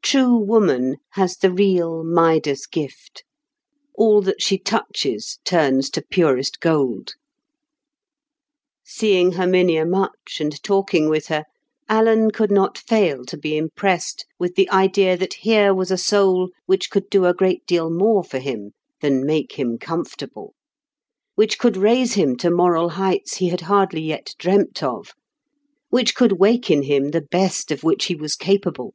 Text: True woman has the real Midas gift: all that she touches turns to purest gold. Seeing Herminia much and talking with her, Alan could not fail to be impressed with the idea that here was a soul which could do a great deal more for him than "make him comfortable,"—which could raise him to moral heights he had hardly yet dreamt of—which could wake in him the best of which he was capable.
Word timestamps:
True 0.00 0.38
woman 0.38 0.96
has 1.10 1.36
the 1.36 1.52
real 1.52 2.02
Midas 2.02 2.66
gift: 2.66 3.24
all 3.94 4.22
that 4.22 4.40
she 4.40 4.56
touches 4.56 5.38
turns 5.44 5.90
to 5.90 6.00
purest 6.00 6.60
gold. 6.60 7.12
Seeing 8.86 9.32
Herminia 9.32 9.84
much 9.84 10.38
and 10.40 10.62
talking 10.62 11.10
with 11.10 11.26
her, 11.26 11.44
Alan 11.90 12.30
could 12.30 12.50
not 12.50 12.78
fail 12.78 13.26
to 13.26 13.36
be 13.36 13.58
impressed 13.58 14.24
with 14.38 14.54
the 14.54 14.70
idea 14.70 15.14
that 15.14 15.34
here 15.34 15.74
was 15.74 15.90
a 15.90 15.98
soul 15.98 16.52
which 16.64 16.88
could 16.90 17.10
do 17.10 17.26
a 17.26 17.34
great 17.34 17.66
deal 17.66 17.90
more 17.90 18.24
for 18.24 18.38
him 18.38 18.70
than 19.02 19.26
"make 19.26 19.58
him 19.58 19.76
comfortable,"—which 19.76 21.58
could 21.58 21.76
raise 21.76 22.14
him 22.14 22.34
to 22.36 22.50
moral 22.50 22.90
heights 22.90 23.34
he 23.38 23.50
had 23.50 23.62
hardly 23.62 24.00
yet 24.00 24.34
dreamt 24.38 24.82
of—which 24.82 26.14
could 26.14 26.40
wake 26.40 26.70
in 26.70 26.84
him 26.84 27.10
the 27.10 27.26
best 27.30 27.70
of 27.70 27.82
which 27.84 28.06
he 28.06 28.14
was 28.14 28.36
capable. 28.36 28.94